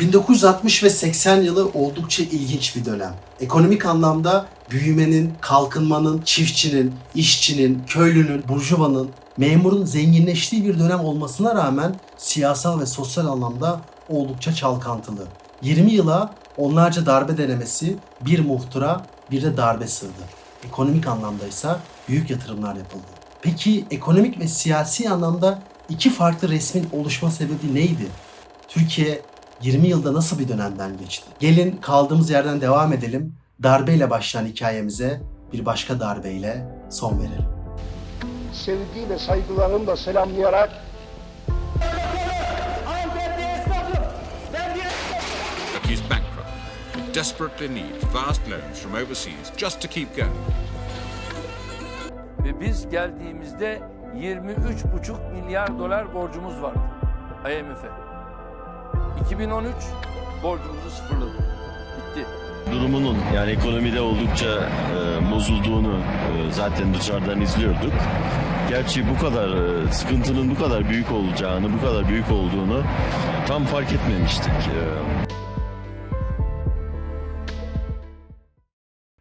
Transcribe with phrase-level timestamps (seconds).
[0.00, 3.14] 1960 ve 80 yılı oldukça ilginç bir dönem.
[3.40, 12.80] Ekonomik anlamda büyümenin, kalkınmanın, çiftçinin, işçinin, köylünün, burjuvanın, memurun zenginleştiği bir dönem olmasına rağmen siyasal
[12.80, 15.26] ve sosyal anlamda oldukça çalkantılı.
[15.62, 20.22] 20 yıla onlarca darbe denemesi, bir muhtıra, bir de darbe sığdı.
[20.66, 21.68] Ekonomik anlamda ise
[22.08, 23.06] büyük yatırımlar yapıldı.
[23.42, 28.06] Peki ekonomik ve siyasi anlamda iki farklı resmin oluşma sebebi neydi?
[28.68, 29.22] Türkiye
[29.62, 31.26] 20 yılda nasıl bir dönemden geçti?
[31.40, 33.34] Gelin kaldığımız yerden devam edelim.
[33.62, 37.44] Darbeyle başlayan hikayemize bir başka darbeyle son verelim.
[38.52, 40.70] sevgi ve saygılarımla selamlayarak
[45.88, 47.14] he's bankrupt.
[47.14, 50.36] Desperately needs vast loans from overseas just to keep going.
[52.44, 53.80] Ve biz geldiğimizde
[54.16, 56.80] 23,5 milyar dolar borcumuz vardı
[57.44, 58.05] IMF'e.
[59.20, 59.74] 2013
[60.42, 61.34] borcumuzu sıfırladık.
[61.96, 62.26] Bitti.
[62.72, 67.92] durumunun yani ekonomide oldukça e, bozulduğunu e, zaten dışarıdan izliyorduk.
[68.68, 72.82] Gerçi bu kadar e, sıkıntının bu kadar büyük olacağını, bu kadar büyük olduğunu
[73.48, 74.52] tam fark etmemiştik.
[74.52, 74.80] E,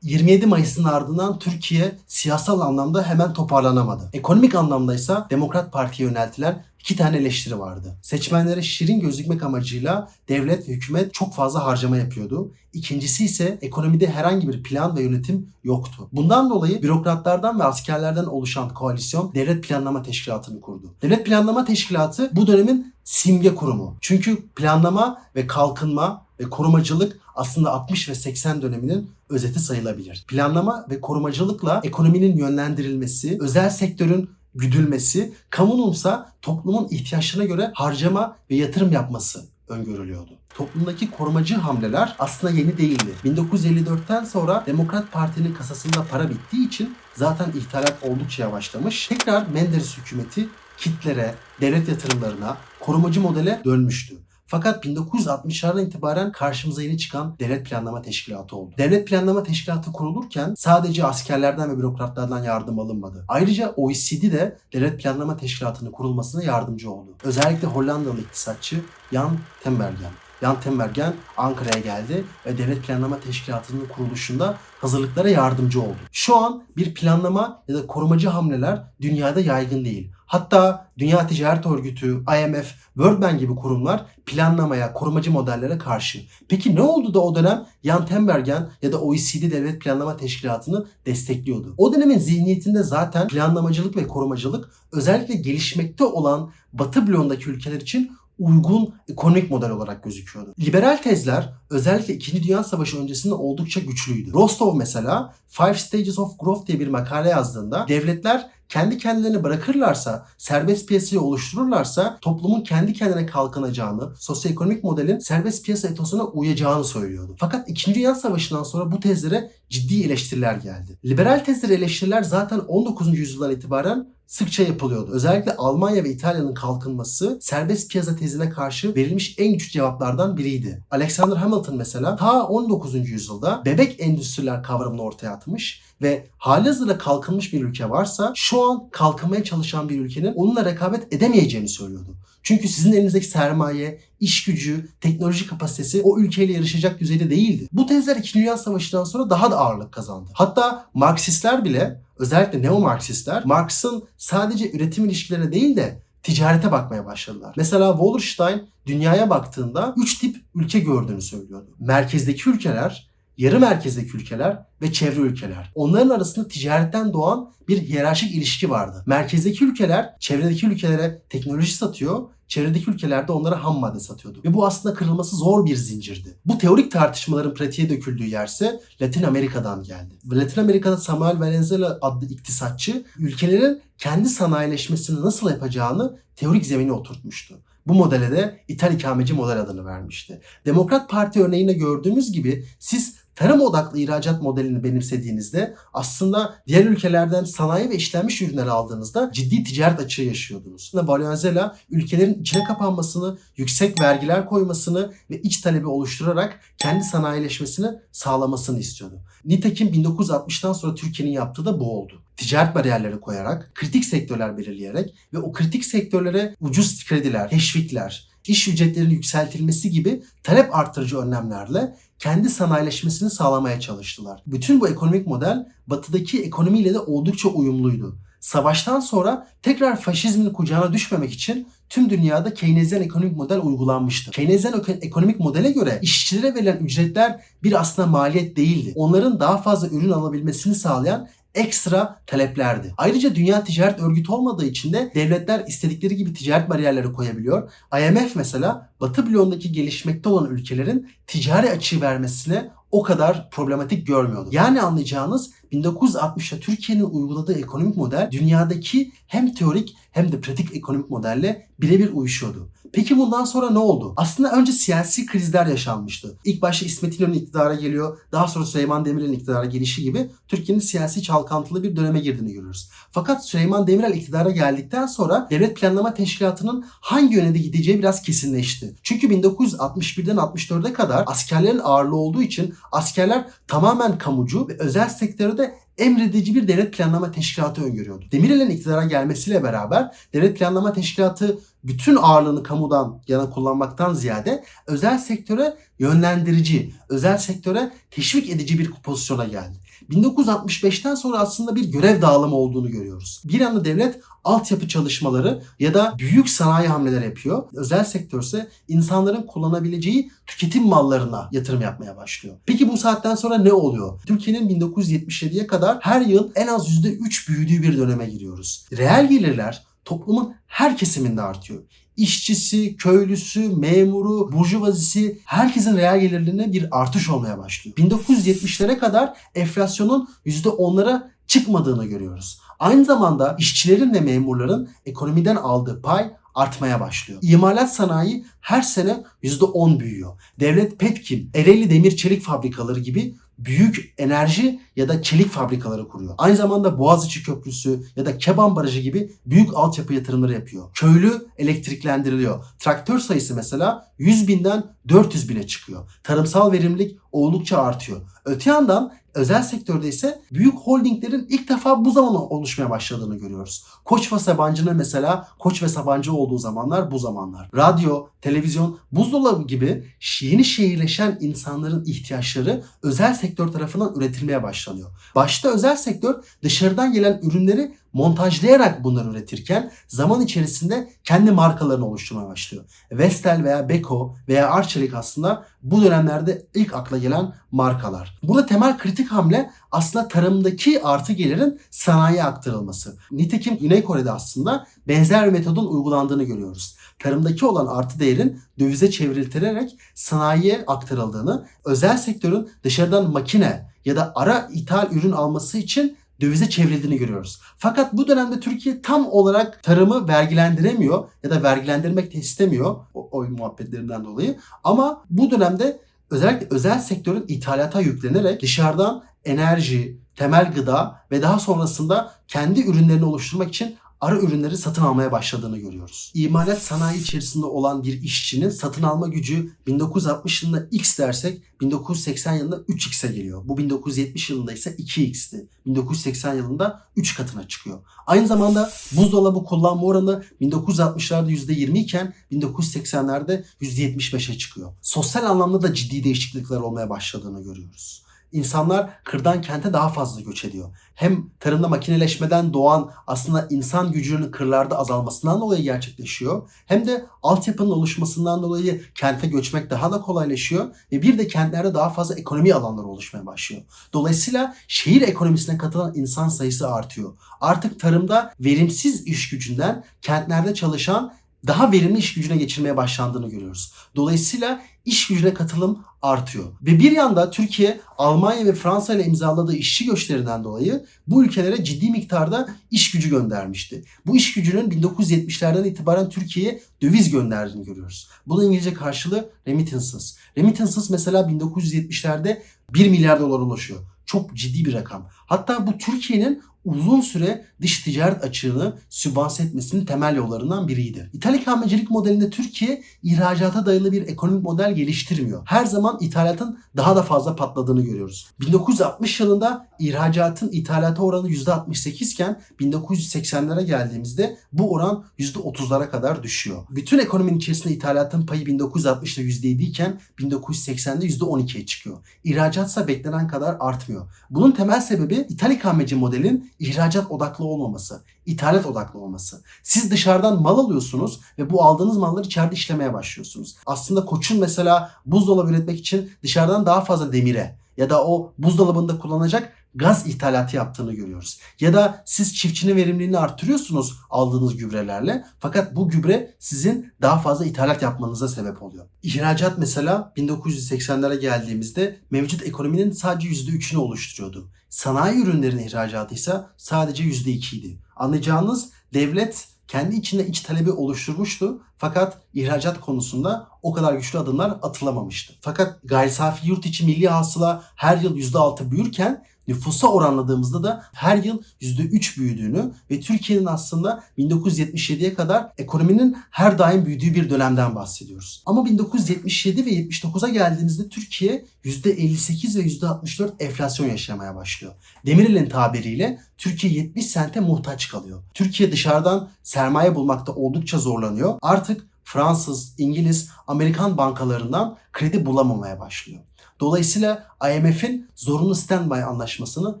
[0.04, 4.10] 27 Mayıs'ın ardından Türkiye siyasal anlamda hemen toparlanamadı.
[4.12, 7.96] Ekonomik anlamda ise Demokrat Parti'ye yöneltilen iki tane eleştiri vardı.
[8.02, 12.52] Seçmenlere şirin gözükmek amacıyla devlet ve hükümet çok fazla harcama yapıyordu.
[12.72, 16.08] İkincisi ise ekonomide herhangi bir plan ve yönetim yoktu.
[16.12, 20.94] Bundan dolayı bürokratlardan ve askerlerden oluşan koalisyon Devlet Planlama Teşkilatı'nı kurdu.
[21.02, 23.96] Devlet Planlama Teşkilatı bu dönemin simge kurumu.
[24.00, 30.24] Çünkü planlama ve kalkınma ve korumacılık aslında 60 ve 80 döneminin özeti sayılabilir.
[30.28, 38.92] Planlama ve korumacılıkla ekonominin yönlendirilmesi, özel sektörün güdülmesi, kamununsa toplumun ihtiyaçlarına göre harcama ve yatırım
[38.92, 40.30] yapması öngörülüyordu.
[40.54, 43.10] Toplumdaki korumacı hamleler aslında yeni değildi.
[43.24, 49.08] 1954'ten sonra Demokrat Parti'nin kasasında para bittiği için zaten ithalat oldukça yavaşlamış.
[49.08, 54.23] Tekrar Menderes hükümeti kitlere, devlet yatırımlarına, korumacı modele dönmüştü.
[54.54, 58.74] Fakat 1960'lardan itibaren karşımıza yeni çıkan Devlet Planlama Teşkilatı oldu.
[58.78, 63.24] Devlet Planlama Teşkilatı kurulurken sadece askerlerden ve bürokratlardan yardım alınmadı.
[63.28, 67.10] Ayrıca OECD de Devlet Planlama Teşkilatı'nın kurulmasına yardımcı oldu.
[67.24, 68.80] Özellikle Hollandalı iktisatçı
[69.12, 70.10] Jan Tembergen.
[70.40, 75.96] Jan Tembergen Ankara'ya geldi ve Devlet Planlama Teşkilatı'nın kuruluşunda hazırlıklara yardımcı oldu.
[76.12, 80.12] Şu an bir planlama ya da korumacı hamleler dünyada yaygın değil.
[80.34, 86.20] Hatta Dünya Ticaret Örgütü, IMF, World Bank gibi kurumlar planlamaya, korumacı modellere karşı.
[86.48, 91.74] Peki ne oldu da o dönem Jan Tembergen ya da OECD Devlet Planlama Teşkilatı'nı destekliyordu?
[91.78, 98.94] O dönemin zihniyetinde zaten planlamacılık ve korumacılık özellikle gelişmekte olan Batı bloğundaki ülkeler için uygun
[99.08, 100.54] ekonomik model olarak gözüküyordu.
[100.60, 102.42] Liberal tezler özellikle 2.
[102.42, 104.32] Dünya Savaşı öncesinde oldukça güçlüydü.
[104.32, 110.88] Rostov mesela Five Stages of Growth diye bir makale yazdığında devletler kendi kendilerini bırakırlarsa, serbest
[110.88, 117.36] piyasayı oluştururlarsa toplumun kendi kendine kalkınacağını, sosyoekonomik modelin serbest piyasa etosuna uyacağını söylüyordu.
[117.38, 117.94] Fakat 2.
[117.94, 120.98] Dünya Savaşı'ndan sonra bu tezlere ciddi eleştiriler geldi.
[121.04, 123.18] Liberal tezlere eleştiriler zaten 19.
[123.18, 125.10] yüzyıldan itibaren sıkça yapılıyordu.
[125.12, 130.82] Özellikle Almanya ve İtalya'nın kalkınması serbest piyasa tezine karşı verilmiş en güçlü cevaplardan biriydi.
[130.90, 132.94] Alexander Hamilton mesela ta 19.
[132.94, 139.44] yüzyılda bebek endüstriler kavramını ortaya atmış ve halihazırda kalkınmış bir ülke varsa şu an kalkınmaya
[139.44, 142.16] çalışan bir ülkenin onunla rekabet edemeyeceğini söylüyordu.
[142.42, 147.68] Çünkü sizin elinizdeki sermaye, iş gücü, teknoloji kapasitesi o ülkeyle yarışacak düzeyde değildi.
[147.72, 148.34] Bu tezler 2.
[148.34, 150.30] Dünya Savaşı'ndan sonra daha da ağırlık kazandı.
[150.32, 157.54] Hatta Marksistler bile özellikle neo-Marksistler Marx'ın sadece üretim ilişkilerine değil de ticarete bakmaya başladılar.
[157.56, 161.76] Mesela Wallerstein dünyaya baktığında 3 tip ülke gördüğünü söylüyordu.
[161.80, 165.72] Merkezdeki ülkeler, yarı merkezdeki ülkeler ve çevre ülkeler.
[165.74, 169.02] Onların arasında ticaretten doğan bir hiyerarşik ilişki vardı.
[169.06, 174.40] Merkezdeki ülkeler çevredeki ülkelere teknoloji satıyor, çevredeki ülkelerde onlara ham madde satıyordu.
[174.44, 176.28] Ve bu aslında kırılması zor bir zincirdi.
[176.44, 180.14] Bu teorik tartışmaların pratiğe döküldüğü yerse Latin Amerika'dan geldi.
[180.32, 187.60] Latin Amerika'da Samuel Valenzuela adlı iktisatçı ülkelerin kendi sanayileşmesini nasıl yapacağını teorik zemine oturtmuştu.
[187.86, 190.40] Bu modele de İthal ikameci model adını vermişti.
[190.66, 197.90] Demokrat Parti örneğinde gördüğümüz gibi siz tarım odaklı ihracat modelini benimsediğinizde aslında diğer ülkelerden sanayi
[197.90, 200.92] ve işlenmiş ürünler aldığınızda ciddi ticaret açığı yaşıyordunuz.
[200.94, 209.20] Valenzuela ülkelerin içine kapanmasını, yüksek vergiler koymasını ve iç talebi oluşturarak kendi sanayileşmesini sağlamasını istiyordu.
[209.44, 212.22] Nitekim 1960'tan sonra Türkiye'nin yaptığı da bu oldu.
[212.36, 219.14] Ticaret bariyerleri koyarak, kritik sektörler belirleyerek ve o kritik sektörlere ucuz krediler, teşvikler, iş ücretlerinin
[219.14, 224.42] yükseltilmesi gibi talep arttırıcı önlemlerle kendi sanayileşmesini sağlamaya çalıştılar.
[224.46, 228.18] Bütün bu ekonomik model batıdaki ekonomiyle de oldukça uyumluydu.
[228.44, 234.30] Savaştan sonra tekrar faşizmin kucağına düşmemek için tüm dünyada Keynesyen ekonomik model uygulanmıştı.
[234.30, 238.92] Keynesyen eko- ekonomik modele göre işçilere verilen ücretler bir aslında maliyet değildi.
[238.96, 242.94] Onların daha fazla ürün alabilmesini sağlayan ekstra taleplerdi.
[242.96, 247.72] Ayrıca Dünya Ticaret Örgütü olmadığı için de devletler istedikleri gibi ticaret bariyerleri koyabiliyor.
[248.00, 254.48] IMF mesela Batı bloğundaki gelişmekte olan ülkelerin ticari açığı vermesine o kadar problematik görmüyordu.
[254.52, 261.66] Yani anlayacağınız 1960'ta Türkiye'nin uyguladığı ekonomik model dünyadaki hem teorik hem de pratik ekonomik modelle
[261.80, 262.68] birebir uyuşuyordu.
[262.94, 264.12] Peki bundan sonra ne oldu?
[264.16, 266.38] Aslında önce siyasi krizler yaşanmıştı.
[266.44, 268.18] İlk başta İsmet İnönü iktidara geliyor.
[268.32, 272.90] Daha sonra Süleyman Demirel'in iktidara gelişi gibi Türkiye'nin siyasi çalkantılı bir döneme girdiğini görüyoruz.
[273.12, 278.94] Fakat Süleyman Demirel iktidara geldikten sonra Devlet Planlama Teşkilatı'nın hangi yöne de gideceği biraz kesinleşti.
[279.02, 285.08] Çünkü 1961'den 64'e kadar askerlerin ağırlığı olduğu için askerler tamamen kamucu ve özel
[285.54, 288.24] sektörde emredici bir devlet planlama teşkilatı öngörüyordu.
[288.32, 295.76] Demirel'in iktidara gelmesiyle beraber devlet planlama teşkilatı bütün ağırlığını kamudan yana kullanmaktan ziyade özel sektöre
[295.98, 299.83] yönlendirici, özel sektöre teşvik edici bir pozisyona geldi.
[300.10, 303.42] 1965'ten sonra aslında bir görev dağılımı olduğunu görüyoruz.
[303.44, 307.62] Bir yanda devlet altyapı çalışmaları ya da büyük sanayi hamleleri yapıyor.
[307.74, 312.56] Özel sektör ise insanların kullanabileceği tüketim mallarına yatırım yapmaya başlıyor.
[312.66, 314.20] Peki bu saatten sonra ne oluyor?
[314.26, 318.86] Türkiye'nin 1977'ye kadar her yıl en az %3 büyüdüğü bir döneme giriyoruz.
[318.92, 321.82] Reel gelirler toplumun her kesiminde artıyor.
[322.16, 327.96] İşçisi, köylüsü, memuru, burjuvazisi herkesin reel gelirlerine bir artış olmaya başlıyor.
[327.96, 332.60] 1970'lere kadar enflasyonun %10'lara çıkmadığını görüyoruz.
[332.78, 337.40] Aynı zamanda işçilerin ve memurların ekonomiden aldığı pay artmaya başlıyor.
[337.42, 340.40] İmalat sanayi her sene %10 büyüyor.
[340.60, 346.34] Devlet Petkim, Ereğli Demir Çelik Fabrikaları gibi büyük enerji ya da çelik fabrikaları kuruyor.
[346.38, 350.90] Aynı zamanda Boğaziçi Köprüsü ya da Keban Barajı gibi büyük altyapı yatırımları yapıyor.
[350.94, 352.64] Köylü elektriklendiriliyor.
[352.78, 356.10] Traktör sayısı mesela 100 binden 400 bine çıkıyor.
[356.22, 358.20] Tarımsal verimlilik oldukça artıyor.
[358.44, 363.84] Öte yandan özel sektörde ise büyük holdinglerin ilk defa bu zaman oluşmaya başladığını görüyoruz.
[364.04, 367.70] Koç ve Sabancı'nın mesela Koç ve Sabancı olduğu zamanlar bu zamanlar.
[367.76, 370.04] Radyo, televizyon, buzdolabı gibi
[370.40, 375.10] yeni şehirleşen insanların ihtiyaçları özel sektör tarafından üretilmeye başlanıyor.
[375.34, 382.84] Başta özel sektör dışarıdan gelen ürünleri montajlayarak bunları üretirken zaman içerisinde kendi markalarını oluşturmaya başlıyor.
[383.12, 388.38] Vestel veya Beko veya Arçelik aslında bu dönemlerde ilk akla gelen markalar.
[388.42, 393.16] Burada temel kritik hamle aslında tarımdaki artı gelirin sanayiye aktarılması.
[393.30, 396.96] Nitekim Güney Kore'de aslında benzer bir metodun uygulandığını görüyoruz.
[397.18, 404.68] Tarımdaki olan artı değerin dövize çevriltilerek sanayiye aktarıldığını, özel sektörün dışarıdan makine ya da ara
[404.72, 407.60] ithal ürün alması için dövize çevrildiğini görüyoruz.
[407.78, 413.48] Fakat bu dönemde Türkiye tam olarak tarımı vergilendiremiyor ya da vergilendirmek de istemiyor o oy
[413.48, 414.58] muhabbetlerinden dolayı.
[414.84, 416.00] Ama bu dönemde
[416.30, 423.68] özellikle özel sektörün ithalata yüklenerek dışarıdan enerji, temel gıda ve daha sonrasında kendi ürünlerini oluşturmak
[423.68, 426.32] için ara ürünleri satın almaya başladığını görüyoruz.
[426.34, 432.76] İmalat sanayi içerisinde olan bir işçinin satın alma gücü 1960 yılında X dersek 1980 yılında
[432.76, 433.62] 3X'e geliyor.
[433.64, 435.68] Bu 1970 yılında ise 2X'ti.
[435.86, 437.98] 1980 yılında 3 katına çıkıyor.
[438.26, 444.92] Aynı zamanda buzdolabı kullanma oranı 1960'larda %20 iken 1980'lerde %75'e çıkıyor.
[445.02, 448.23] Sosyal anlamda da ciddi değişiklikler olmaya başladığını görüyoruz.
[448.54, 450.88] İnsanlar kırdan kente daha fazla göç ediyor.
[451.14, 456.70] Hem tarımda makineleşmeden doğan aslında insan gücünün kırlarda azalmasından dolayı gerçekleşiyor.
[456.86, 460.86] Hem de altyapının oluşmasından dolayı kente göçmek daha da kolaylaşıyor.
[461.12, 463.82] Ve bir de kentlerde daha fazla ekonomi alanları oluşmaya başlıyor.
[464.12, 467.32] Dolayısıyla şehir ekonomisine katılan insan sayısı artıyor.
[467.60, 471.34] Artık tarımda verimsiz iş gücünden kentlerde çalışan
[471.66, 473.92] daha verimli iş gücüne geçirmeye başlandığını görüyoruz.
[474.16, 476.64] Dolayısıyla iş gücüne katılım artıyor.
[476.82, 482.10] Ve bir yanda Türkiye, Almanya ve Fransa ile imzaladığı işçi göçlerinden dolayı bu ülkelere ciddi
[482.10, 484.04] miktarda iş gücü göndermişti.
[484.26, 488.28] Bu iş gücünün 1970'lerden itibaren Türkiye'ye döviz gönderdiğini görüyoruz.
[488.46, 490.36] Bunun İngilizce karşılığı remittances.
[490.58, 492.62] Remittances mesela 1970'lerde
[492.94, 494.00] 1 milyar dolar ulaşıyor.
[494.26, 495.28] Çok ciddi bir rakam.
[495.30, 501.30] Hatta bu Türkiye'nin uzun süre dış ticaret açığını sübvanse etmesinin temel yollarından biriydi.
[501.32, 505.62] İthal ikamecilik modelinde Türkiye ihracata dayalı bir ekonomik model geliştirmiyor.
[505.64, 508.46] Her zaman ithalatın daha da fazla patladığını görüyoruz.
[508.60, 516.82] 1960 yılında ihracatın ithalata oranı %68 iken 1980'lere geldiğimizde bu oran %30'lara kadar düşüyor.
[516.90, 522.16] Bütün ekonominin içerisinde ithalatın payı 1960'da %7 iken 1980'de %12'ye çıkıyor.
[522.44, 524.26] İhracat ise beklenen kadar artmıyor.
[524.50, 529.62] Bunun temel sebebi ithal ikameci modelin ihracat odaklı olmaması, ithalat odaklı olması.
[529.82, 533.76] Siz dışarıdan mal alıyorsunuz ve bu aldığınız malları içeride işlemeye başlıyorsunuz.
[533.86, 539.72] Aslında Koç'un mesela buzdolabı üretmek için dışarıdan daha fazla demire ya da o buzdolabında kullanacak
[539.94, 541.60] gaz ithalatı yaptığını görüyoruz.
[541.80, 548.02] Ya da siz çiftçinin verimliliğini artırıyorsunuz aldığınız gübrelerle fakat bu gübre sizin daha fazla ithalat
[548.02, 549.06] yapmanıza sebep oluyor.
[549.22, 554.68] İhracat mesela 1980'lere geldiğimizde mevcut ekonominin sadece %3'ünü oluşturuyordu.
[554.94, 557.98] Sanayi ürünlerin ihracatı ise sadece %2 idi.
[558.16, 565.54] Anlayacağınız devlet kendi içinde iç talebi oluşturmuştu fakat ihracat konusunda o kadar güçlü adımlar atılamamıştı.
[565.60, 571.36] Fakat gayri safi yurt içi milli hasıla her yıl %6 büyürken nüfusa oranladığımızda da her
[571.36, 578.62] yıl %3 büyüdüğünü ve Türkiye'nin aslında 1977'ye kadar ekonominin her daim büyüdüğü bir dönemden bahsediyoruz.
[578.66, 584.92] Ama 1977 ve 79'a geldiğimizde Türkiye %58 ve %64 enflasyon yaşamaya başlıyor.
[585.26, 588.42] Demirel'in tabiriyle Türkiye 70 sente muhtaç kalıyor.
[588.54, 591.58] Türkiye dışarıdan sermaye bulmakta oldukça zorlanıyor.
[591.62, 596.40] Artık Fransız, İngiliz, Amerikan bankalarından kredi bulamamaya başlıyor.
[596.80, 600.00] Dolayısıyla IMF'in zorunlu standby anlaşmasını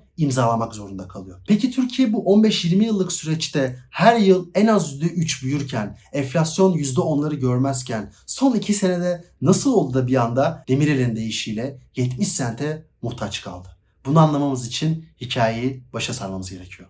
[0.16, 1.40] imzalamak zorunda kalıyor.
[1.48, 8.12] Peki Türkiye bu 15-20 yıllık süreçte her yıl en az %3 büyürken, enflasyon %10'ları görmezken
[8.26, 13.68] son 2 senede nasıl oldu da bir anda Demirel'in deyişiyle 70 sente muhtaç kaldı?
[14.06, 16.88] Bunu anlamamız için hikayeyi başa sarmamız gerekiyor.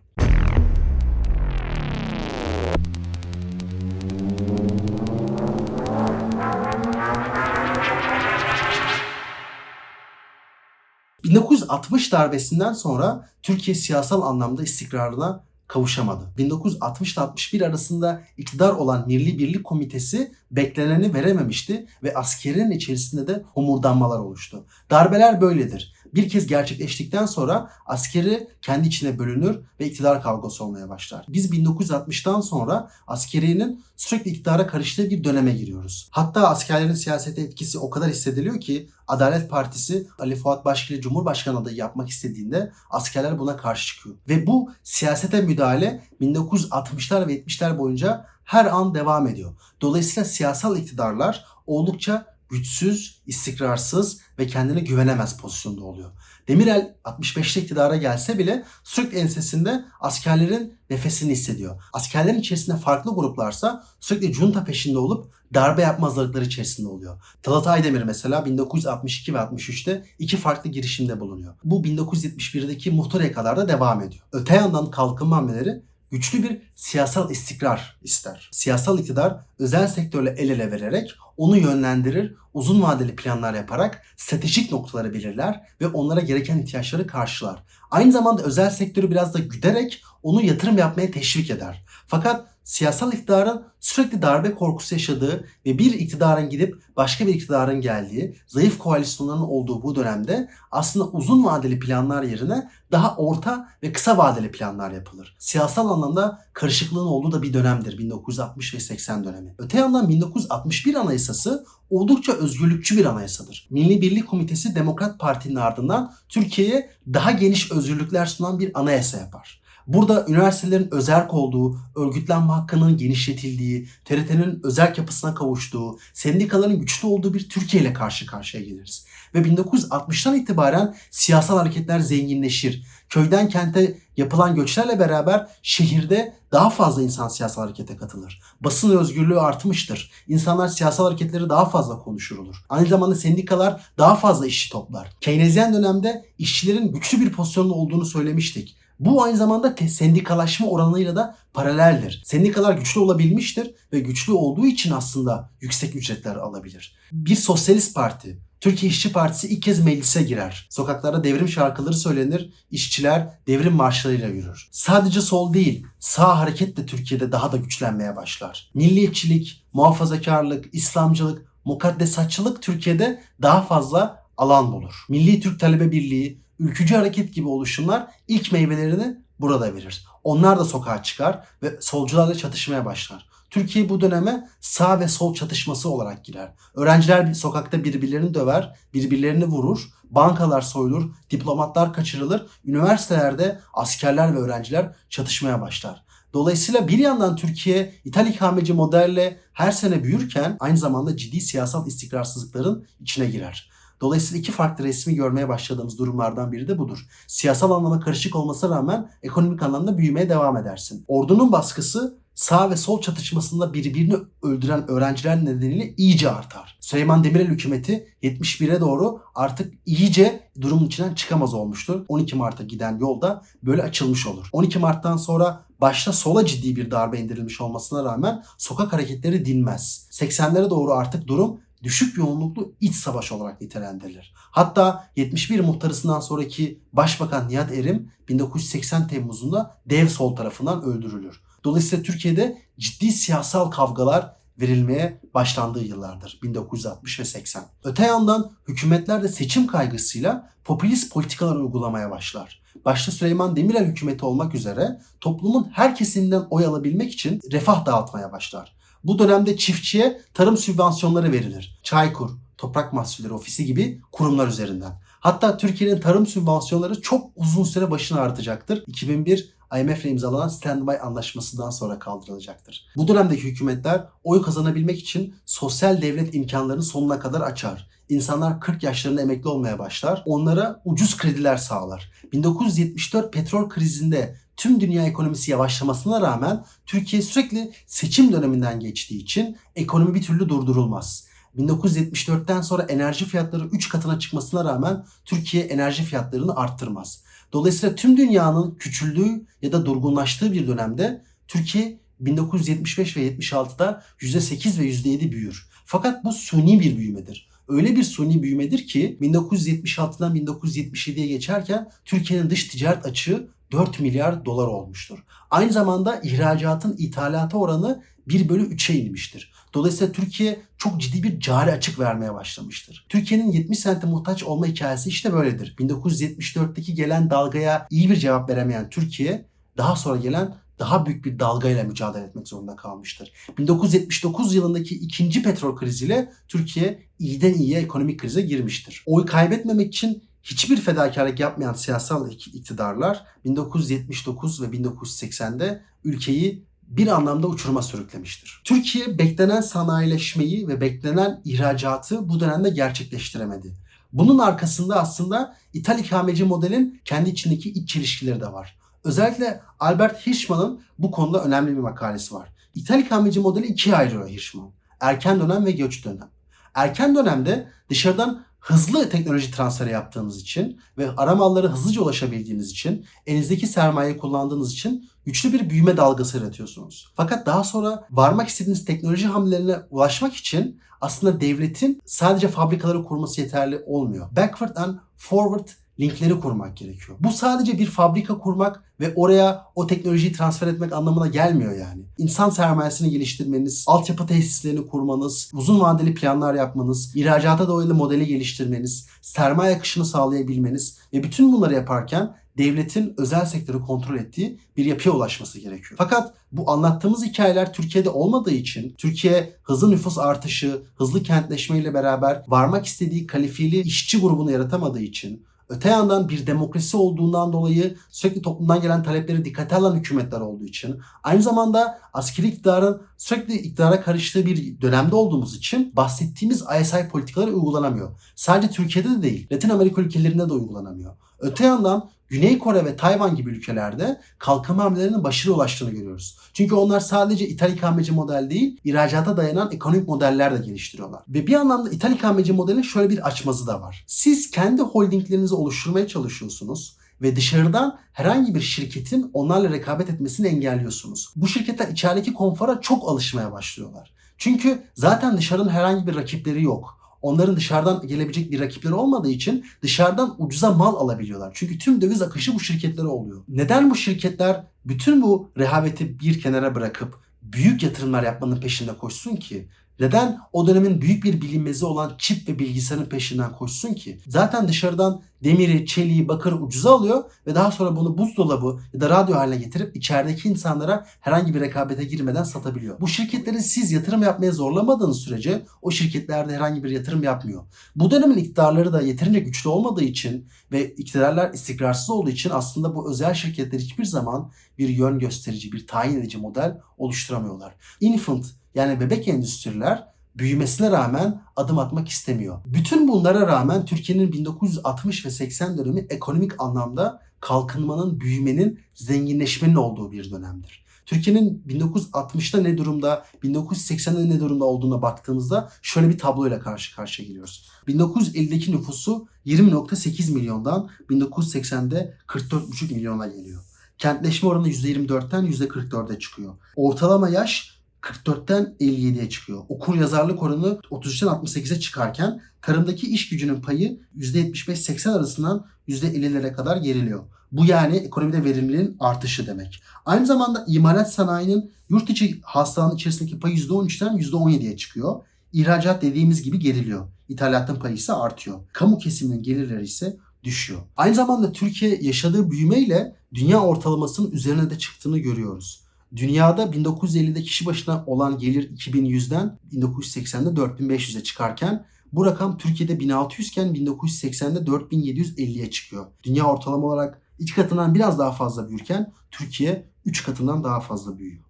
[11.35, 16.25] ...1960 darbesinden sonra Türkiye siyasal anlamda istikrarına kavuşamadı.
[16.39, 23.45] 1960 ile 61 arasında iktidar olan Milli Birlik Komitesi bekleneni verememişti ve askerinin içerisinde de
[23.55, 24.65] homurdanmalar oluştu.
[24.91, 25.94] Darbeler böyledir.
[26.15, 31.27] Bir kez gerçekleştikten sonra askeri kendi içine bölünür ve iktidar kavgası olmaya başlar.
[31.29, 36.09] Biz 1960'tan sonra askerinin sürekli iktidara karıştığı bir döneme giriyoruz.
[36.11, 41.77] Hatta askerlerin siyasete etkisi o kadar hissediliyor ki Adalet Partisi Ali Fuat Başkili Cumhurbaşkanı adayı
[41.77, 44.17] yapmak istediğinde askerler buna karşı çıkıyor.
[44.29, 49.53] Ve bu siyasete müdahale 1960'lar ve 70'ler boyunca her an devam ediyor.
[49.81, 56.11] Dolayısıyla siyasal iktidarlar oldukça güçsüz, istikrarsız ve kendine güvenemez pozisyonda oluyor.
[56.49, 61.83] Demirel 65'te iktidara gelse bile sürekli ensesinde askerlerin nefesini hissediyor.
[61.93, 67.23] Askerlerin içerisinde farklı gruplarsa sürekli junta peşinde olup darbe yapma hazırlıkları içerisinde oluyor.
[67.43, 71.55] Talat Aydemir mesela 1962 ve 63'te iki farklı girişimde bulunuyor.
[71.65, 74.25] Bu 1971'deki muhtıraya kadar da devam ediyor.
[74.33, 78.49] Öte yandan kalkınma hamleleri güçlü bir siyasal istikrar ister.
[78.53, 85.15] Siyasal iktidar özel sektörle el ele vererek onu yönlendirir, uzun vadeli planlar yaparak stratejik noktaları
[85.15, 87.63] belirler ve onlara gereken ihtiyaçları karşılar.
[87.91, 91.85] Aynı zamanda özel sektörü biraz da güderek onu yatırım yapmaya teşvik eder.
[92.07, 98.37] Fakat siyasal iktidarın sürekli darbe korkusu yaşadığı ve bir iktidarın gidip başka bir iktidarın geldiği,
[98.47, 104.51] zayıf koalisyonların olduğu bu dönemde aslında uzun vadeli planlar yerine daha orta ve kısa vadeli
[104.51, 105.37] planlar yapılır.
[105.39, 109.44] Siyasal anlamda karışıklığın olduğu da bir dönemdir 1960 ve 80 dönemi.
[109.59, 113.67] Öte yandan 1961 Anayasası oldukça özgürlükçü bir anayasadır.
[113.71, 119.65] Milli Birlik Komitesi Demokrat Parti'nin ardından Türkiye'ye daha geniş özgürlükler sunan bir anayasa yapar.
[119.87, 127.49] Burada üniversitelerin özerk olduğu, örgütlenme hakkının genişletildiği, TRT'nin özel yapısına kavuştuğu, sendikaların güçlü olduğu bir
[127.49, 129.07] Türkiye ile karşı karşıya geliriz.
[129.35, 132.85] Ve 1960'tan itibaren siyasal hareketler zenginleşir.
[133.09, 138.41] Köyden kente yapılan göçlerle beraber şehirde daha fazla insan siyasal harekete katılır.
[138.61, 140.11] Basın özgürlüğü artmıştır.
[140.29, 142.57] İnsanlar siyasal hareketleri daha fazla konuşurulur.
[142.69, 145.13] Aynı zamanda sendikalar daha fazla işçi toplar.
[145.21, 148.77] Keynesyen dönemde işçilerin güçlü bir pozisyonda olduğunu söylemiştik.
[149.01, 152.23] Bu aynı zamanda sendikalaşma oranıyla da paraleldir.
[152.25, 156.97] Sendikalar güçlü olabilmiştir ve güçlü olduğu için aslında yüksek ücretler alabilir.
[157.13, 160.67] Bir sosyalist parti, Türkiye İşçi Partisi ilk kez meclise girer.
[160.71, 164.69] Sokaklarda devrim şarkıları söylenir, işçiler devrim marşlarıyla yürür.
[164.71, 168.71] Sadece sol değil, sağ hareket de Türkiye'de daha da güçlenmeye başlar.
[168.75, 175.05] Milliyetçilik, muhafazakarlık, İslamcılık, mukaddesatçılık Türkiye'de daha fazla alan bulur.
[175.09, 180.07] Milli Türk Talebe Birliği, Ülkücü Hareket gibi oluşumlar ilk meyvelerini burada verir.
[180.23, 183.34] Onlar da sokağa çıkar ve solcularla çatışmaya başlar.
[183.55, 186.55] Türkiye bu döneme sağ ve sol çatışması olarak girer.
[186.75, 195.61] Öğrenciler sokakta birbirlerini döver, birbirlerini vurur, bankalar soyulur, diplomatlar kaçırılır, üniversitelerde askerler ve öğrenciler çatışmaya
[195.61, 196.05] başlar.
[196.33, 202.87] Dolayısıyla bir yandan Türkiye ithal ikameci modelle her sene büyürken aynı zamanda ciddi siyasal istikrarsızlıkların
[203.01, 203.71] içine girer.
[204.01, 207.07] Dolayısıyla iki farklı resmi görmeye başladığımız durumlardan biri de budur.
[207.27, 211.05] Siyasal anlamda karışık olmasına rağmen ekonomik anlamda büyümeye devam edersin.
[211.09, 216.79] Ordunun baskısı sağ ve sol çatışmasında birbirini öldüren öğrenciler nedeniyle iyice artar.
[216.81, 222.05] Süleyman Demirel hükümeti 71'e doğru artık iyice durumun içinden çıkamaz olmuştur.
[222.09, 224.47] 12 Mart'a giden yolda böyle açılmış olur.
[224.53, 230.09] 12 Mart'tan sonra başta sola ciddi bir darbe indirilmiş olmasına rağmen sokak hareketleri dinmez.
[230.13, 234.33] 80'lere doğru artık durum düşük yoğunluklu iç savaş olarak nitelendirilir.
[234.37, 241.41] Hatta 71 muhtarısından sonraki Başbakan Nihat Erim 1980 Temmuz'unda dev sol tarafından öldürülür.
[241.65, 247.63] Dolayısıyla Türkiye'de ciddi siyasal kavgalar verilmeye başlandığı yıllardır 1960 ve 80.
[247.85, 252.63] Öte yandan hükümetler de seçim kaygısıyla popülist politikalar uygulamaya başlar.
[252.85, 258.77] Başta Süleyman Demirel hükümeti olmak üzere toplumun her kesiminden oy alabilmek için refah dağıtmaya başlar.
[259.05, 261.79] Bu dönemde çiftçiye tarım sübvansiyonları verilir.
[261.83, 264.93] Çaykur, Toprak Mahsulleri Ofisi gibi kurumlar üzerinden.
[265.21, 268.85] Hatta Türkiye'nin tarım sübvansiyonları çok uzun süre başını artacaktır.
[268.87, 272.87] 2001 IMF ile imzalanan Standby Anlaşması'ndan sonra kaldırılacaktır.
[272.97, 277.89] Bu dönemdeki hükümetler oy kazanabilmek için sosyal devlet imkanlarını sonuna kadar açar.
[278.09, 280.23] İnsanlar 40 yaşlarında emekli olmaya başlar.
[280.27, 282.13] Onlara ucuz krediler sağlar.
[282.33, 290.15] 1974 petrol krizinde tüm dünya ekonomisi yavaşlamasına rağmen Türkiye sürekli seçim döneminden geçtiği için ekonomi
[290.15, 291.27] bir türlü durdurulmaz.
[291.59, 297.24] 1974'ten sonra enerji fiyatları 3 katına çıkmasına rağmen Türkiye enerji fiyatlarını arttırmaz.
[297.55, 304.85] Dolayısıyla tüm dünyanın küçüldüğü ya da durgunlaştığı bir dönemde Türkiye 1975 ve 76'da %8 ve
[304.85, 305.69] %7 büyür.
[305.85, 307.49] Fakat bu suni bir büyümedir.
[307.69, 314.67] Öyle bir suni büyümedir ki 1976'dan 1977'ye geçerken Türkiye'nin dış ticaret açığı 4 milyar dolar
[314.67, 315.19] olmuştur.
[315.51, 319.53] Aynı zamanda ihracatın ithalata oranı 1 bölü 3'e inmiştir.
[319.75, 323.07] Dolayısıyla Türkiye çok ciddi bir cari açık vermeye başlamıştır.
[323.09, 325.77] Türkiye'nin 70 sente muhtaç olma hikayesi işte böyledir.
[325.79, 329.47] 1974'teki gelen dalgaya iyi bir cevap veremeyen Türkiye
[329.77, 333.33] daha sonra gelen daha büyük bir dalgayla mücadele etmek zorunda kalmıştır.
[333.59, 339.03] 1979 yılındaki ikinci petrol kriziyle Türkiye iyiden iyiye ekonomik krize girmiştir.
[339.07, 347.83] Oy kaybetmemek için hiçbir fedakarlık yapmayan siyasal iktidarlar 1979 ve 1980'de ülkeyi bir anlamda uçuruma
[347.83, 348.61] sürüklemiştir.
[348.65, 353.75] Türkiye beklenen sanayileşmeyi ve beklenen ihracatı bu dönemde gerçekleştiremedi.
[354.13, 358.79] Bunun arkasında aslında ithal ikameci modelin kendi içindeki iç çelişkileri de var.
[359.05, 362.49] Özellikle Albert Hirschman'ın bu konuda önemli bir makalesi var.
[362.75, 364.71] İthal ikameci modeli ikiye ayırıyor Hirschman.
[365.01, 366.29] Erken dönem ve göç dönem.
[366.75, 374.19] Erken dönemde dışarıdan hızlı teknoloji transferi yaptığınız için ve aramalları hızlıca ulaşabildiğiniz için, elinizdeki sermayeyi
[374.19, 377.13] kullandığınız için güçlü bir büyüme dalgası yaratıyorsunuz.
[377.17, 383.83] Fakat daha sonra varmak istediğiniz teknoloji hamlelerine ulaşmak için aslında devletin sadece fabrikaları kurması yeterli
[383.87, 384.29] olmuyor.
[384.37, 385.69] Backward and forward
[386.01, 387.19] linkleri kurmak gerekiyor.
[387.21, 392.03] Bu sadece bir fabrika kurmak ve oraya o teknolojiyi transfer etmek anlamına gelmiyor yani.
[392.19, 399.77] İnsan sermayesini geliştirmeniz, altyapı tesislerini kurmanız, uzun vadeli planlar yapmanız, ihracata dolaylı modeli geliştirmeniz, sermaye
[399.77, 405.95] akışını sağlayabilmeniz ve bütün bunları yaparken devletin özel sektörü kontrol ettiği bir yapıya ulaşması gerekiyor.
[405.99, 412.43] Fakat bu anlattığımız hikayeler Türkiye'de olmadığı için Türkiye hızlı nüfus artışı, hızlı kentleşme ile beraber
[412.49, 418.83] varmak istediği kalifiyeli işçi grubunu yaratamadığı için Öte yandan bir demokrasi olduğundan dolayı sürekli toplumdan
[418.83, 424.81] gelen talepleri dikkate alan hükümetler olduğu için aynı zamanda askeri iktidarın sürekli iktidara karıştığı bir
[424.81, 428.11] dönemde olduğumuz için bahsettiğimiz ISI politikaları uygulanamıyor.
[428.37, 431.17] Sadece Türkiye'de de değil, Latin Amerika ülkelerinde de uygulanamıyor.
[431.39, 436.39] Öte yandan Güney Kore ve Tayvan gibi ülkelerde kalkınma hamlelerinin başarıya ulaştığını görüyoruz.
[436.53, 441.23] Çünkü onlar sadece ithal ikameci model değil, ihracata dayanan ekonomik modeller de geliştiriyorlar.
[441.29, 444.05] Ve bir anlamda ithal ikameci modelin şöyle bir açmazı da var.
[444.07, 451.33] Siz kendi holdinglerinizi oluşturmaya çalışıyorsunuz ve dışarıdan herhangi bir şirketin onlarla rekabet etmesini engelliyorsunuz.
[451.37, 454.13] Bu şirketler içerideki konfora çok alışmaya başlıyorlar.
[454.39, 460.35] Çünkü zaten dışarının herhangi bir rakipleri yok onların dışarıdan gelebilecek bir rakipleri olmadığı için dışarıdan
[460.39, 461.51] ucuza mal alabiliyorlar.
[461.55, 463.43] Çünkü tüm döviz akışı bu şirketlere oluyor.
[463.49, 469.69] Neden bu şirketler bütün bu rehaveti bir kenara bırakıp büyük yatırımlar yapmanın peşinde koşsun ki?
[470.01, 474.21] Neden o dönemin büyük bir bilinmezi olan çip ve bilgisayarın peşinden koşsun ki?
[474.27, 479.37] Zaten dışarıdan demiri, çeliği, bakırı ucuza alıyor ve daha sonra bunu buzdolabı ya da radyo
[479.37, 483.01] haline getirip içerideki insanlara herhangi bir rekabete girmeden satabiliyor.
[483.01, 487.63] Bu şirketleri siz yatırım yapmaya zorlamadığınız sürece o şirketler de herhangi bir yatırım yapmıyor.
[487.97, 493.11] Bu dönemin iktidarları da yeterince güçlü olmadığı için ve iktidarlar istikrarsız olduğu için aslında bu
[493.11, 497.75] özel şirketler hiçbir zaman bir yön gösterici, bir tayin edici model oluşturamıyorlar.
[498.01, 502.61] Infant yani bebek endüstriler büyümesine rağmen adım atmak istemiyor.
[502.67, 510.31] Bütün bunlara rağmen Türkiye'nin 1960 ve 80 dönemi ekonomik anlamda kalkınmanın, büyümenin, zenginleşmenin olduğu bir
[510.31, 510.85] dönemdir.
[511.07, 517.69] Türkiye'nin 1960'ta ne durumda, 1980'de ne durumda olduğuna baktığımızda şöyle bir tabloyla karşı karşıya geliyoruz.
[517.89, 523.63] 1950'deki nüfusu 20.8 milyondan 1980'de 44.5 milyona geliyor.
[523.99, 526.55] Kentleşme oranı %24'ten %44'e çıkıyor.
[526.77, 527.74] Ortalama yaş
[528.05, 529.63] 44'ten 57'ye çıkıyor.
[529.69, 537.25] Okur yazarlık oranı 33'ten 68'e çıkarken tarımdaki iş gücünün payı %75-80 arasından %50'lere kadar geriliyor.
[537.53, 539.83] Bu yani ekonomide verimliliğin artışı demek.
[540.07, 545.21] Aynı zamanda imalat sanayinin yurt içi hasılanın içerisindeki payı %13'ten %17'ye çıkıyor.
[545.53, 547.09] İhracat dediğimiz gibi geriliyor.
[547.29, 548.61] İthalatın payı ise artıyor.
[548.73, 550.81] Kamu kesiminin gelirleri ise düşüyor.
[550.97, 555.84] Aynı zamanda Türkiye yaşadığı büyümeyle dünya ortalamasının üzerine de çıktığını görüyoruz.
[556.17, 563.69] Dünyada 1950'de kişi başına olan gelir 2100'den 1980'de 4500'e çıkarken bu rakam Türkiye'de 1600 iken
[563.69, 566.07] 1980'de 4750'ye çıkıyor.
[566.23, 571.45] Dünya ortalama olarak iki katından biraz daha fazla büyürken Türkiye 3 katından daha fazla büyüyor.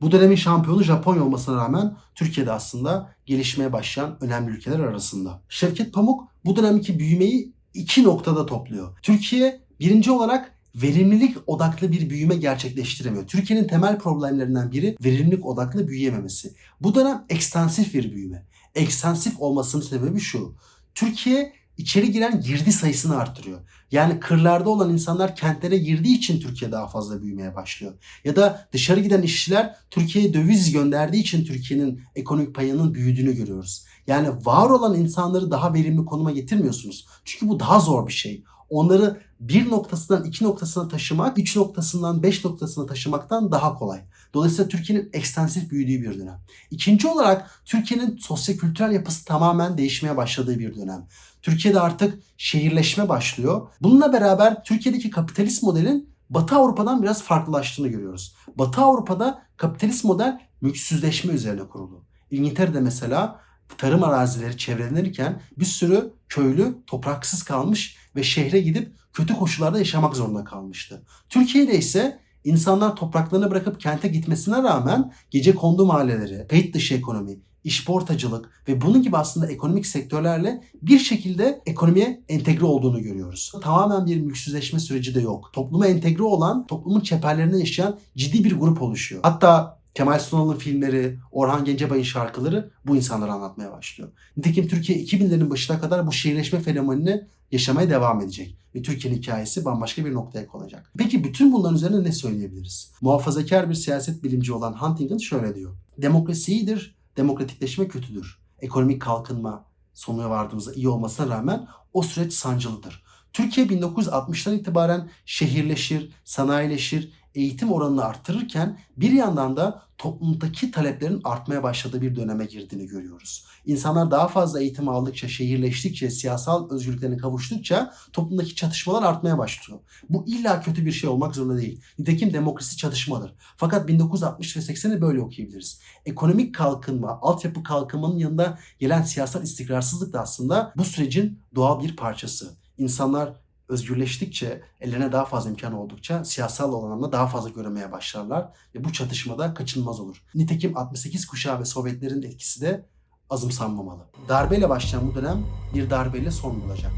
[0.00, 5.42] Bu dönemin şampiyonu Japonya olmasına rağmen Türkiye'de aslında gelişmeye başlayan önemli ülkeler arasında.
[5.48, 8.98] Şevket Pamuk bu dönemki büyümeyi iki noktada topluyor.
[9.02, 13.26] Türkiye birinci olarak verimlilik odaklı bir büyüme gerçekleştiremiyor.
[13.26, 16.54] Türkiye'nin temel problemlerinden biri verimlilik odaklı büyüyememesi.
[16.80, 18.46] Bu dönem ekstansif bir büyüme.
[18.74, 20.54] Ekstansif olmasının sebebi şu.
[20.94, 23.60] Türkiye içeri giren girdi sayısını arttırıyor.
[23.92, 27.92] Yani kırlarda olan insanlar kentlere girdiği için Türkiye daha fazla büyümeye başlıyor.
[28.24, 33.84] Ya da dışarı giden işçiler Türkiye'ye döviz gönderdiği için Türkiye'nin ekonomik payının büyüdüğünü görüyoruz.
[34.06, 37.06] Yani var olan insanları daha verimli konuma getirmiyorsunuz.
[37.24, 38.44] Çünkü bu daha zor bir şey.
[38.70, 44.00] Onları bir noktasından iki noktasına taşımak, üç noktasından beş noktasına taşımaktan daha kolay.
[44.34, 46.40] Dolayısıyla Türkiye'nin ekstensif büyüdüğü bir dönem.
[46.70, 51.06] İkinci olarak Türkiye'nin sosyokültürel yapısı tamamen değişmeye başladığı bir dönem.
[51.42, 53.68] Türkiye'de artık şehirleşme başlıyor.
[53.80, 58.34] Bununla beraber Türkiye'deki kapitalist modelin Batı Avrupa'dan biraz farklılaştığını görüyoruz.
[58.56, 62.04] Batı Avrupa'da kapitalist model mülksüzleşme üzerine kurulu.
[62.30, 63.40] İngiltere'de mesela
[63.78, 70.44] tarım arazileri çevrelenirken bir sürü köylü topraksız kalmış ve şehre gidip kötü koşullarda yaşamak zorunda
[70.44, 71.02] kalmıştı.
[71.28, 78.50] Türkiye'de ise insanlar topraklarını bırakıp kente gitmesine rağmen gece kondu mahalleleri, kayıt dışı ekonomi, işportacılık
[78.68, 83.52] ve bunun gibi aslında ekonomik sektörlerle bir şekilde ekonomiye entegre olduğunu görüyoruz.
[83.62, 85.50] Tamamen bir mülksüzleşme süreci de yok.
[85.52, 89.20] Topluma entegre olan, toplumun çeperlerinde yaşayan ciddi bir grup oluşuyor.
[89.24, 94.10] Hatta Kemal Sunal'ın filmleri, Orhan Gencebay'ın şarkıları bu insanları anlatmaya başlıyor.
[94.36, 98.58] Nitekim Türkiye 2000'lerin başına kadar bu şehirleşme fenomenini yaşamaya devam edecek.
[98.74, 100.92] Ve Türkiye'nin hikayesi bambaşka bir noktaya konacak.
[100.98, 102.92] Peki bütün bunların üzerine ne söyleyebiliriz?
[103.00, 105.74] Muhafazakar bir siyaset bilimci olan Huntington şöyle diyor.
[105.98, 108.38] Demokrasi iyidir, demokratikleşme kötüdür.
[108.60, 113.04] Ekonomik kalkınma sonuna vardığımızda iyi olmasına rağmen o süreç sancılıdır.
[113.34, 122.02] Türkiye 1960'tan itibaren şehirleşir, sanayileşir, eğitim oranını arttırırken bir yandan da toplumdaki taleplerin artmaya başladığı
[122.02, 123.46] bir döneme girdiğini görüyoruz.
[123.66, 129.80] İnsanlar daha fazla eğitim aldıkça, şehirleştikçe, siyasal özgürlüklerine kavuştukça toplumdaki çatışmalar artmaya başlıyor.
[130.08, 131.80] Bu illa kötü bir şey olmak zorunda değil.
[131.98, 133.34] Nitekim demokrasi çatışmadır.
[133.56, 135.80] Fakat 1960 ve 80'i böyle okuyabiliriz.
[136.06, 142.63] Ekonomik kalkınma, altyapı kalkınmanın yanında gelen siyasal istikrarsızlık da aslında bu sürecin doğal bir parçası.
[142.78, 143.32] İnsanlar
[143.68, 149.54] özgürleştikçe, ellerine daha fazla imkan oldukça siyasal alanda daha fazla göremeye başlarlar ve bu çatışmada
[149.54, 150.22] kaçınılmaz olur.
[150.34, 152.86] Nitekim 68 kuşağı ve Sovyetlerin etkisi de
[153.30, 154.00] azımsanmamalı.
[154.28, 156.92] Darbeyle başlayan bu dönem bir darbeyle son bulacak.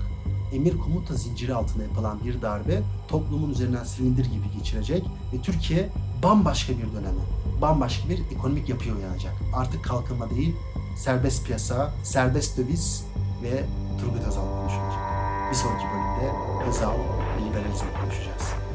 [0.52, 5.88] Emir komuta zinciri altında yapılan bir darbe toplumun üzerinden silindir gibi geçirecek ve Türkiye
[6.22, 7.20] bambaşka bir döneme,
[7.62, 9.32] bambaşka bir ekonomik yapıya uyanacak.
[9.56, 10.56] Artık kalkınma değil,
[10.96, 13.04] serbest piyasa, serbest döviz
[13.42, 13.64] ve
[14.00, 15.05] Turgut Özal konuşulacak.
[15.50, 16.32] Bir sonraki bölümde
[16.68, 18.65] Özal ve liberalizm konuşacağız.